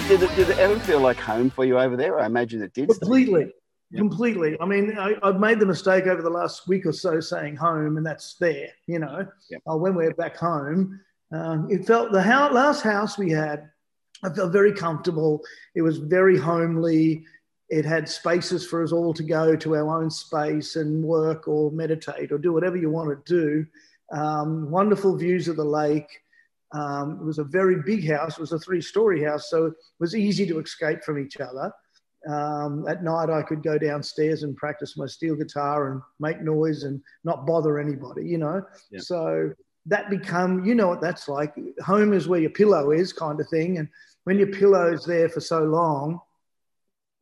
[0.00, 2.20] mate, did it, did it ever feel like home for you over there?
[2.20, 2.88] I imagine it did.
[2.88, 3.52] Completely.
[3.92, 3.98] Yep.
[3.98, 4.56] Completely.
[4.60, 7.96] I mean, I, have made the mistake over the last week or so saying home,
[7.96, 9.26] and that's there, you know.
[9.50, 9.62] Yep.
[9.70, 11.00] Uh, when we're back home,
[11.32, 13.70] um, it felt the house, last house we had,
[14.24, 15.40] I felt very comfortable.
[15.74, 17.24] It was very homely.
[17.68, 21.70] It had spaces for us all to go to our own space and work or
[21.70, 23.66] meditate or do whatever you want to do.
[24.16, 26.08] Um, wonderful views of the lake.
[26.76, 28.32] Um, it was a very big house.
[28.36, 31.72] It was a three-story house, so it was easy to escape from each other.
[32.28, 36.82] Um, at night, I could go downstairs and practice my steel guitar and make noise
[36.82, 38.62] and not bother anybody, you know.
[38.90, 39.00] Yeah.
[39.00, 39.52] So
[39.86, 41.54] that become, you know what that's like.
[41.84, 43.78] Home is where your pillow is, kind of thing.
[43.78, 43.88] And
[44.24, 46.20] when your pillow's there for so long,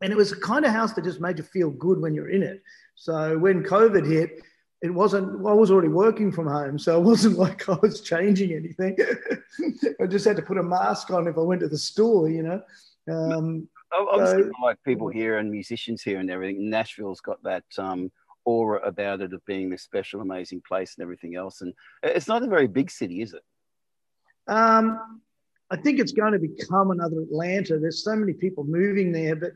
[0.00, 2.30] and it was a kind of house that just made you feel good when you're
[2.30, 2.62] in it.
[2.94, 4.42] So when COVID hit,
[4.84, 8.52] it wasn't i was already working from home so it wasn't like i was changing
[8.52, 8.96] anything.
[10.00, 12.42] I just had to put a mask on if i went to the store you
[12.42, 12.62] know.
[13.10, 18.12] Um, obviously so, like people here and musicians here and everything nashville's got that um,
[18.44, 22.42] aura about it of being this special amazing place and everything else and it's not
[22.42, 23.42] a very big city is it?
[24.46, 25.20] Um,
[25.70, 27.78] i think it's going to become another atlanta.
[27.78, 29.52] There's so many people moving there but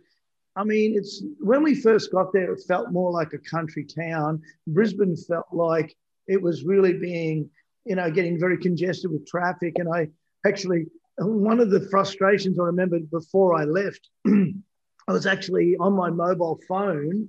[0.56, 4.42] I mean, it's when we first got there, it felt more like a country town.
[4.66, 5.94] Brisbane felt like
[6.26, 7.48] it was really being,
[7.84, 9.74] you know, getting very congested with traffic.
[9.78, 10.08] And I
[10.46, 10.86] actually,
[11.18, 16.60] one of the frustrations I remembered before I left, I was actually on my mobile
[16.68, 17.28] phone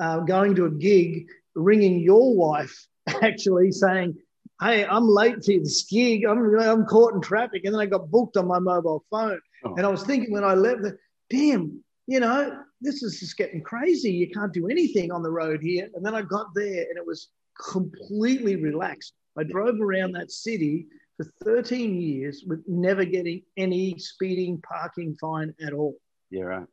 [0.00, 2.86] uh, going to a gig, ringing your wife,
[3.22, 4.16] actually saying,
[4.60, 6.24] Hey, I'm late for this gig.
[6.24, 7.62] I'm, I'm caught in traffic.
[7.64, 9.40] And then I got booked on my mobile phone.
[9.64, 9.74] Oh.
[9.74, 10.82] And I was thinking when I left,
[11.30, 14.10] damn, you know, this is just getting crazy.
[14.10, 15.88] You can't do anything on the road here.
[15.94, 17.28] And then I got there and it was
[17.70, 19.12] completely relaxed.
[19.38, 25.54] I drove around that city for 13 years with never getting any speeding parking fine
[25.64, 25.94] at all.
[26.30, 26.66] Yeah, right.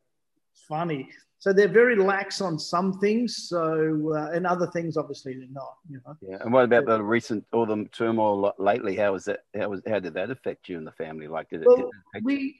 [0.52, 1.08] It's funny.
[1.38, 3.46] So they're very lax on some things.
[3.48, 5.74] So uh, and other things, obviously, they're not.
[5.88, 6.16] You know.
[6.20, 6.38] Yeah.
[6.40, 8.96] And what about the recent all the turmoil lately?
[8.96, 9.44] How was that?
[9.56, 11.28] How was how did that affect you and the family?
[11.28, 11.68] Like, did it?
[11.68, 12.56] Well, did it we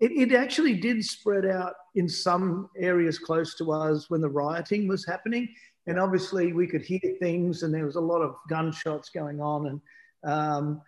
[0.00, 4.86] it, it actually did spread out in some areas close to us when the rioting
[4.88, 5.48] was happening.
[5.86, 9.66] And obviously, we could hear things, and there was a lot of gunshots going on.
[9.66, 9.80] And
[10.24, 10.82] um,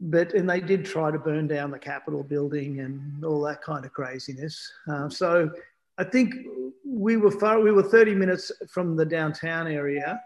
[0.00, 3.84] but and they did try to burn down the Capitol building and all that kind
[3.84, 4.70] of craziness.
[4.90, 5.50] Uh, so
[5.98, 6.34] I think
[6.84, 7.60] we were far.
[7.60, 10.20] We were 30 minutes from the downtown area.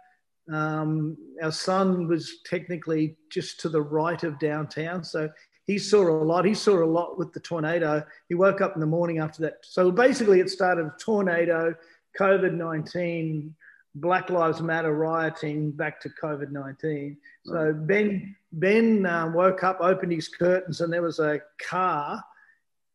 [0.52, 5.28] Um, our son was technically just to the right of downtown, so
[5.66, 6.44] he saw a lot.
[6.44, 8.04] He saw a lot with the tornado.
[8.28, 9.59] He woke up in the morning after that.
[9.62, 11.75] So basically, it started a tornado,
[12.19, 13.54] COVID 19,
[13.97, 17.16] Black Lives Matter rioting, back to COVID 19.
[17.44, 22.22] So Ben, ben uh, woke up, opened his curtains, and there was a car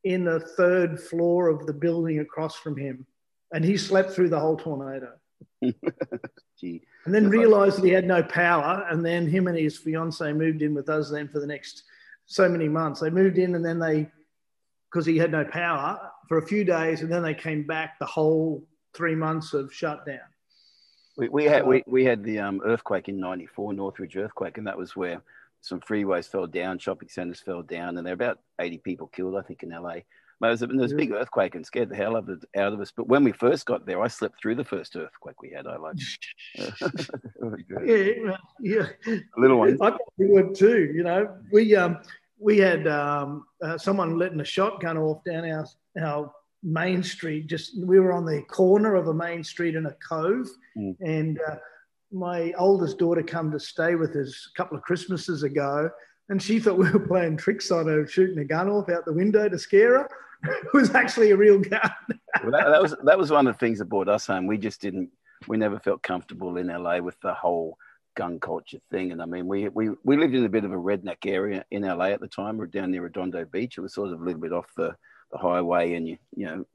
[0.03, 3.05] in the third floor of the building across from him.
[3.53, 5.11] And he slept through the whole tornado.
[6.59, 6.81] Gee.
[7.05, 8.85] And then realized that he had no power.
[8.89, 11.83] And then him and his fiance moved in with us then for the next
[12.31, 13.01] so many months.
[13.01, 14.09] They moved in and then they,
[14.89, 18.05] because he had no power for a few days, and then they came back the
[18.05, 20.19] whole three months of shutdown.
[21.17, 24.77] We, we had we, we had the um, earthquake in '94, Northridge earthquake, and that
[24.77, 25.21] was where
[25.59, 29.35] some freeways fell down, shopping centres fell down, and there were about 80 people killed,
[29.35, 29.97] I think, in LA.
[30.39, 32.43] But it was, a, there was a big earthquake and scared the hell out of,
[32.57, 32.91] out of us.
[32.95, 35.67] But when we first got there, I slept through the first earthquake we had.
[35.67, 35.97] I like,
[37.85, 38.87] yeah, yeah,
[39.37, 39.73] little one.
[39.73, 40.91] I probably would too.
[40.95, 41.99] You know, we um,
[42.41, 45.65] we had um, uh, someone letting a shotgun off down our,
[46.01, 46.31] our
[46.63, 47.47] main street.
[47.47, 50.95] Just we were on the corner of a main street in a cove, mm.
[51.01, 51.55] and uh,
[52.11, 55.89] my oldest daughter come to stay with us a couple of Christmases ago,
[56.29, 59.13] and she thought we were playing tricks on her, shooting a gun off out the
[59.13, 60.09] window to scare her.
[60.43, 61.91] it was actually a real gun.
[62.41, 64.47] well, that, that was that was one of the things that brought us home.
[64.47, 65.11] We just didn't.
[65.47, 67.77] We never felt comfortable in LA with the whole
[68.15, 69.11] gun culture thing.
[69.11, 71.83] And I mean, we, we, we lived in a bit of a redneck area in
[71.83, 72.57] LA at the time.
[72.57, 73.77] We are down near Redondo Beach.
[73.77, 74.95] It was sort of a little bit off the,
[75.31, 76.65] the highway and, you, you know,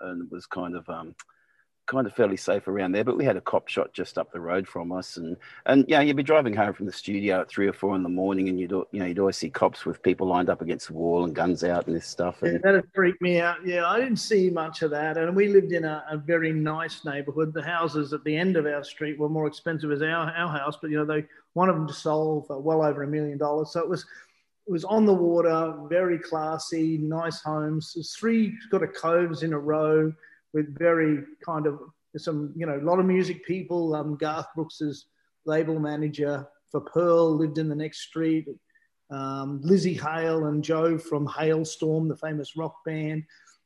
[0.00, 1.14] and it was kind of, um,
[1.86, 3.04] kind of fairly safe around there.
[3.04, 5.36] But we had a cop shot just up the road from us, and
[5.66, 8.08] and yeah, you'd be driving home from the studio at three or four in the
[8.08, 10.94] morning, and you'd you know you'd always see cops with people lined up against the
[10.94, 12.42] wall and guns out and this stuff.
[12.42, 12.54] And...
[12.54, 13.66] Yeah, that'd freak me out.
[13.66, 17.04] Yeah, I didn't see much of that, and we lived in a, a, very nice
[17.04, 17.52] neighbourhood.
[17.52, 20.78] The houses at the end of our street were more expensive as our our house,
[20.80, 23.72] but you know they one of them to sold for well over a million dollars,
[23.72, 24.04] so it was.
[24.64, 27.94] It was on the water, very classy, nice homes.
[27.96, 30.14] There's three sort of coves in a row
[30.52, 31.80] with very kind of
[32.16, 33.94] some, you know, a lot of music people.
[33.94, 35.06] Um, Garth Brooks's
[35.46, 38.46] label manager for Pearl lived in the next street.
[39.10, 43.24] um, Lzzy Hale and Joe from Halestorm, the famous rock band.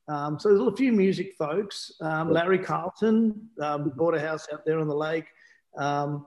[0.09, 1.93] Um, so there's a few music folks.
[2.01, 5.27] Um, Larry Carlton um, bought a house out there on the lake.
[5.77, 6.27] Um,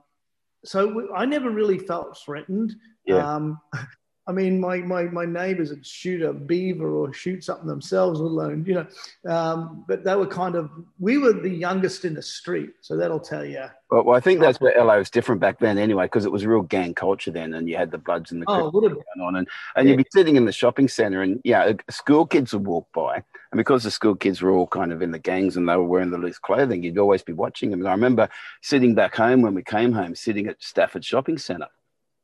[0.64, 2.74] so I never really felt threatened.
[3.06, 3.26] Yeah.
[4.26, 8.64] I mean, my, my, my neighbors would shoot a beaver or shoot something themselves, alone,
[8.66, 8.86] you know.
[9.32, 12.70] Um, but they were kind of, we were the youngest in the street.
[12.82, 13.64] So that'll tell you.
[13.90, 16.44] Well, well I think that's where LA was different back then anyway, because it was
[16.46, 17.54] real gang culture then.
[17.54, 19.36] And you had the Bloods and the oh, going on.
[19.36, 19.92] And, and yeah.
[19.92, 23.16] you'd be sitting in the shopping center and, yeah, school kids would walk by.
[23.16, 25.82] And because the school kids were all kind of in the gangs and they were
[25.82, 27.80] wearing the loose clothing, you'd always be watching them.
[27.80, 28.28] And I remember
[28.60, 31.68] sitting back home when we came home, sitting at Stafford Shopping Centre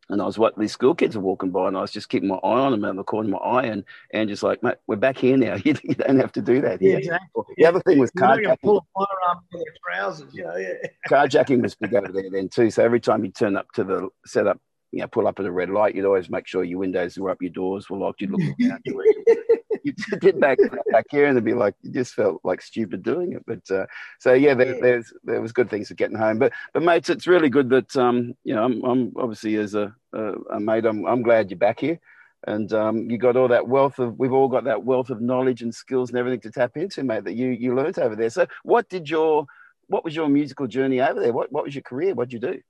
[0.08, 2.28] and I was what these school kids were walking by, and I was just keeping
[2.28, 4.62] my eye on them out of the corner of my eye, and and just like,
[4.62, 5.56] mate, we're back here now.
[5.64, 6.80] You, you don't have to do that.
[6.80, 7.42] Yeah, exactly.
[7.56, 8.60] The other thing was carjacking.
[8.62, 10.56] Pull a firearm in their trousers, you know.
[10.56, 10.74] Yeah.
[11.08, 12.70] Carjacking was big over there then too.
[12.70, 14.60] So every time you turn up to the set up,
[14.92, 17.30] you know, pull up at a red light, you'd always make sure your windows were
[17.30, 18.20] up, your doors were locked.
[18.20, 18.82] You'd look around.
[19.86, 20.58] You did back
[20.90, 23.44] back here, and it'd be like you just felt like stupid doing it.
[23.46, 23.86] But uh,
[24.18, 26.38] so yeah, there, there's there was good things for getting home.
[26.38, 29.94] But but mates, it's really good that um, you know I'm, I'm obviously as a,
[30.12, 32.00] a, a mate, I'm I'm glad you're back here
[32.46, 35.62] and um, you got all that wealth of we've all got that wealth of knowledge
[35.62, 38.46] and skills and everything to tap into mate that you you learned over there so
[38.62, 39.46] what did your
[39.88, 42.52] what was your musical journey over there what, what was your career what did you
[42.52, 42.60] do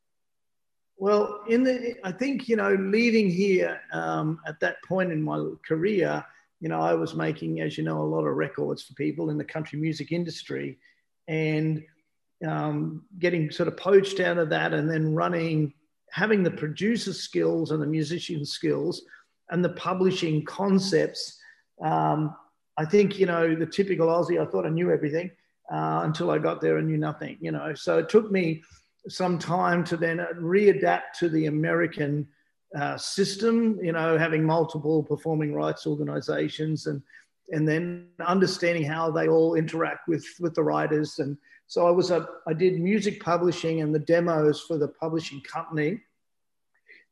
[0.96, 5.44] well in the i think you know leaving here um, at that point in my
[5.66, 6.24] career
[6.60, 9.38] you know, I was making, as you know, a lot of records for people in
[9.38, 10.78] the country music industry
[11.28, 11.82] and
[12.46, 15.74] um, getting sort of poached out of that and then running,
[16.10, 19.02] having the producer skills and the musician skills
[19.50, 21.38] and the publishing concepts.
[21.82, 22.34] Um,
[22.78, 25.30] I think, you know, the typical Aussie, I thought I knew everything
[25.72, 27.74] uh, until I got there and knew nothing, you know.
[27.74, 28.62] So it took me
[29.08, 32.26] some time to then readapt to the American
[32.74, 37.02] uh, system, you know, having multiple performing rights organizations and
[37.52, 41.18] and then understanding how they all interact with with the writers.
[41.18, 41.36] And
[41.66, 46.00] so I was a I did music publishing and the demos for the publishing company.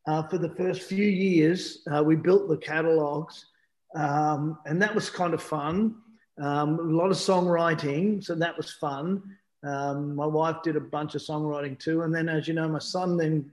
[0.07, 3.47] Uh, for the first few years, uh, we built the catalogs,
[3.95, 5.95] um, and that was kind of fun.
[6.43, 9.23] Um, a lot of songwriting, so that was fun.
[9.63, 12.81] Um, my wife did a bunch of songwriting too, and then, as you know, my
[12.81, 13.51] son then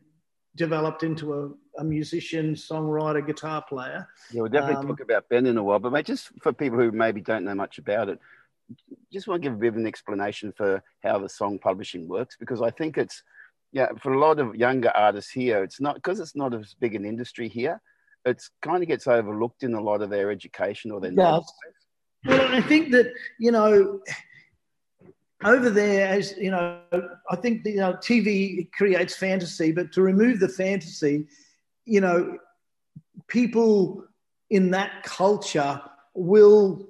[0.57, 4.07] developed into a musician, songwriter, guitar player.
[4.31, 6.77] Yeah, we'll definitely um, talk about Ben in a while, but mate, just for people
[6.77, 8.19] who maybe don't know much about it,
[9.11, 12.37] just want to give a bit of an explanation for how the song publishing works
[12.39, 13.23] because I think it's
[13.73, 16.95] yeah for a lot of younger artists here, it's not because it's not as big
[16.95, 17.81] an industry here.
[18.23, 21.11] It's kind of gets overlooked in a lot of their education or their.
[21.11, 21.39] Yeah.
[22.25, 23.99] Well, I think that you know
[25.43, 26.79] over there, as you know,
[27.29, 31.27] I think the, you know TV creates fantasy, but to remove the fantasy,
[31.91, 32.37] you know,
[33.27, 34.05] people
[34.49, 35.81] in that culture
[36.13, 36.87] will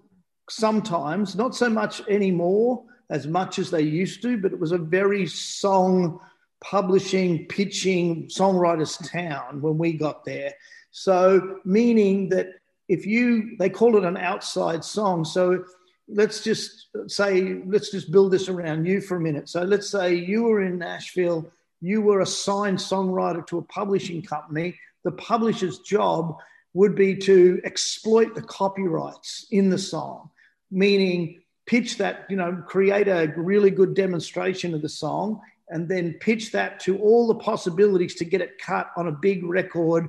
[0.48, 4.78] sometimes, not so much anymore as much as they used to, but it was a
[4.78, 6.20] very song
[6.64, 10.54] publishing, pitching, songwriters town when we got there.
[10.92, 12.50] So, meaning that
[12.88, 15.26] if you, they call it an outside song.
[15.26, 15.66] So,
[16.08, 19.50] let's just say, let's just build this around you for a minute.
[19.50, 24.80] So, let's say you were in Nashville you were assigned songwriter to a publishing company,
[25.04, 26.38] the publisher's job
[26.74, 30.30] would be to exploit the copyrights in the song,
[30.70, 36.14] meaning pitch that, you know, create a really good demonstration of the song and then
[36.20, 40.08] pitch that to all the possibilities to get it cut on a big record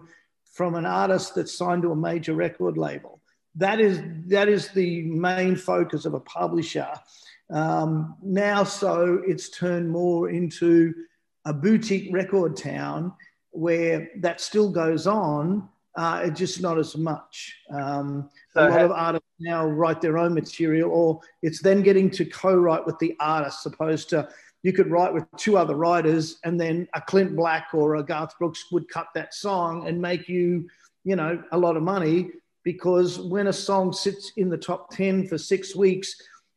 [0.52, 3.20] from an artist that's signed to a major record label.
[3.56, 6.88] That is that is the main focus of a publisher.
[7.50, 10.94] Um, now, so it's turned more into
[11.44, 13.12] a boutique record town
[13.52, 17.54] where that still goes on, uh, it's just not as much.
[17.71, 22.11] Um, so a lot of artists now write their own material, or it's then getting
[22.11, 24.28] to co-write with the artist, opposed to
[24.62, 28.38] you could write with two other writers, and then a Clint Black or a Garth
[28.38, 30.68] Brooks would cut that song and make you,
[31.04, 32.30] you know, a lot of money.
[32.64, 36.14] Because when a song sits in the top ten for six weeks,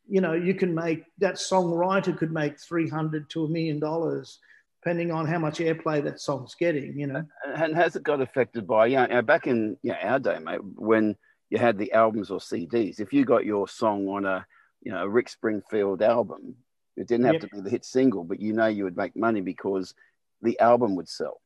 [0.07, 4.39] you know, you can make that songwriter could make three hundred to a million dollars
[4.85, 7.25] depending on how much airplay that song's getting, you know.
[7.43, 10.63] And has it got affected by, you know, back in you know, our day, mate,
[10.63, 11.15] when
[11.49, 14.45] you had the albums or CDs, if you got your song on a,
[14.83, 16.55] you know, a Rick Springfield album,
[16.95, 17.41] it didn't have yep.
[17.41, 19.95] to be the hit single, but you know you would make money because
[20.43, 21.41] the album would sell.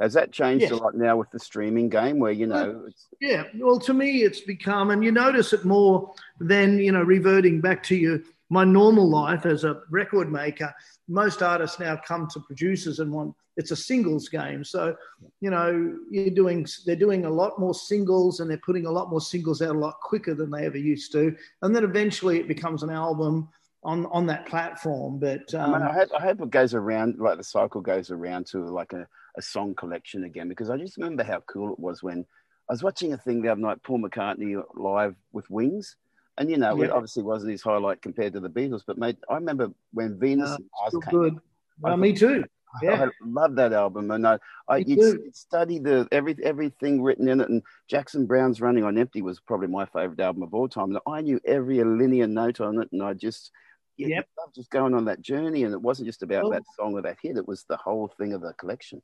[0.00, 0.70] Has that changed yes.
[0.70, 2.88] a lot now with the streaming game where, you know,
[3.20, 7.60] yeah, well, to me, it's become, and you notice it more than, you know, reverting
[7.60, 8.20] back to your
[8.50, 10.74] my normal life as a record maker,
[11.08, 14.64] most artists now come to producers and want it's a singles game.
[14.64, 14.96] So,
[15.40, 19.10] you know, you're doing they're doing a lot more singles and they're putting a lot
[19.10, 21.36] more singles out a lot quicker than they ever used to.
[21.62, 23.48] And then eventually it becomes an album
[23.82, 25.18] on on that platform.
[25.18, 28.10] But um, I, mean, I, hope, I hope it goes around like the cycle goes
[28.10, 31.78] around to like a, a song collection again because I just remember how cool it
[31.78, 32.24] was when
[32.68, 35.96] I was watching a thing the other night, Paul McCartney live with Wings.
[36.38, 36.86] And you know, yeah.
[36.86, 40.50] it obviously wasn't his highlight compared to the Beatles, but mate, I remember when Venus
[40.50, 41.20] uh, and Mars came.
[41.20, 41.38] Good.
[41.80, 42.44] Well, me too.
[42.82, 43.04] Yeah.
[43.04, 47.48] I love that album, and I, I you'd study the every everything written in it.
[47.48, 50.90] And Jackson Browne's "Running on Empty" was probably my favorite album of all time.
[50.90, 53.50] And I knew every linear note on it, and I just
[53.96, 54.22] yeah,
[54.54, 55.64] just going on that journey.
[55.64, 58.12] And it wasn't just about well, that song or that hit; it was the whole
[58.18, 59.02] thing of the collection.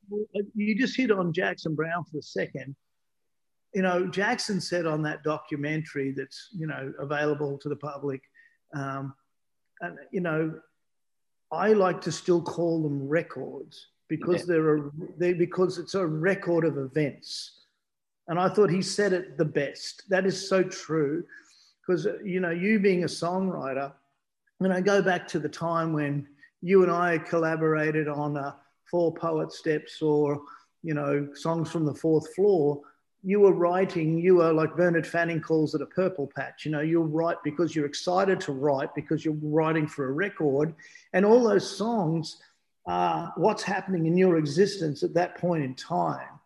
[0.55, 2.75] You just hit on Jackson Browne for a second.
[3.73, 8.21] You know, Jackson said on that documentary that's you know available to the public,
[8.73, 9.13] um,
[9.81, 10.59] and you know
[11.51, 14.45] I like to still call them records because yeah.
[14.47, 17.53] they're a they because it's a record of events.
[18.27, 20.03] And I thought he said it the best.
[20.09, 21.23] That is so true.
[21.81, 23.93] Because you know, you being a songwriter,
[24.57, 26.27] when I go back to the time when
[26.61, 28.53] you and I collaborated on uh,
[28.89, 30.41] Four Poet Steps or
[30.83, 32.81] you know songs from the fourth floor,
[33.27, 36.63] you were writing, you were like Bernard Fanning calls it a purple patch.
[36.63, 40.73] You know, you'll write because you're excited to write because you're writing for a record.
[41.11, 42.37] And all those songs
[42.85, 46.36] are what's happening in your existence at that point in time.